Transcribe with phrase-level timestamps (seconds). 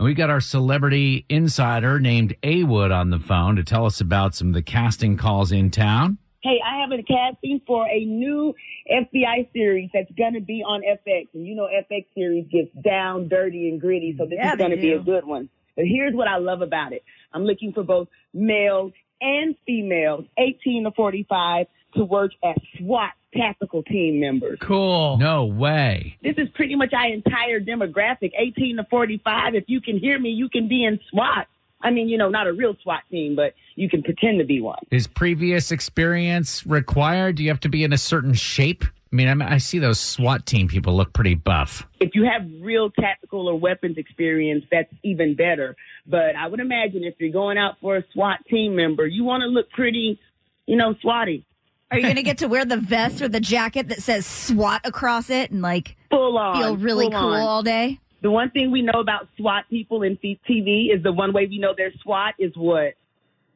[0.00, 4.00] And we got our celebrity insider named A Wood on the phone to tell us
[4.00, 6.16] about some of the casting calls in town.
[6.42, 8.54] Hey, I have a casting for a new
[8.90, 11.28] FBI series that's going to be on FX.
[11.34, 14.14] And you know, FX series gets down, dirty, and gritty.
[14.16, 15.50] So this Yeah, is going to be a good one.
[15.76, 17.04] But here's what I love about it.
[17.34, 23.82] I'm looking for both males and females, 18 to 45, to work as SWAT tactical
[23.82, 24.58] team members.
[24.60, 25.16] Cool.
[25.18, 26.16] No way.
[26.22, 29.54] This is pretty much our entire demographic, 18 to 45.
[29.54, 31.46] If you can hear me, you can be in SWAT.
[31.82, 34.60] I mean, you know, not a real SWAT team, but you can pretend to be
[34.60, 34.78] one.
[34.90, 37.36] Is previous experience required?
[37.36, 38.84] Do you have to be in a certain shape?
[38.84, 41.86] I mean, I, mean, I see those SWAT team people look pretty buff.
[41.98, 45.74] if you have real tactical or weapons experience, that's even better.
[46.06, 49.40] But I would imagine if you're going out for a SWAT team member, you want
[49.42, 50.20] to look pretty,
[50.66, 51.42] you know, SWATy,
[51.90, 54.82] Are you going to get to wear the vest or the jacket that says SWAT
[54.84, 56.56] across it and like full on.
[56.60, 57.40] feel really full cool on.
[57.40, 57.98] all day?
[58.22, 61.58] The one thing we know about SWAT people in TV is the one way we
[61.58, 62.94] know they're SWAT is what?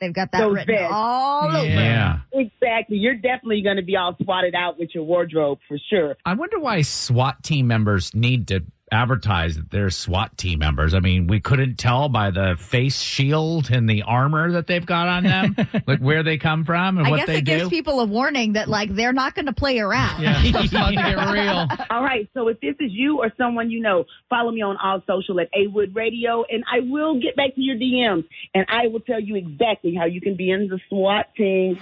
[0.00, 0.92] They've got that Those written vests.
[0.92, 1.66] all over.
[1.66, 2.18] Yeah.
[2.32, 2.96] Exactly.
[2.98, 6.16] You're definitely going to be all swatted out with your wardrobe for sure.
[6.24, 10.94] I wonder why SWAT team members need to advertise that they're SWAT team members.
[10.94, 15.08] I mean, we couldn't tell by the face shield and the armor that they've got
[15.08, 15.56] on them,
[15.86, 18.68] like where they come from and I what guess it gives people a warning that
[18.68, 20.22] like they're not going to play around.
[20.22, 21.68] Yeah, it's about to get real.
[21.90, 22.28] All right.
[22.34, 25.48] So if this is you or someone you know, follow me on all social at
[25.54, 29.20] A Wood Radio, and I will get back to your DMs, and I will tell
[29.20, 31.74] you exactly how you can be in the SWAT team.